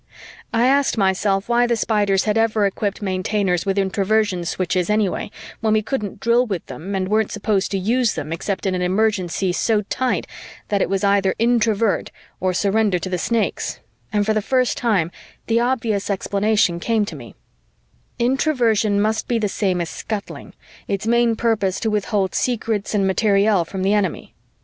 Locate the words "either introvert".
11.03-12.09